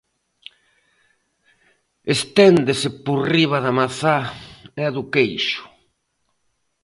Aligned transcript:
Esténdese 2.15 2.89
por 3.05 3.19
riba 3.33 3.57
da 3.65 3.73
mazá 3.79 4.17
e 4.85 4.87
do 4.95 5.03
queixo. 5.13 5.63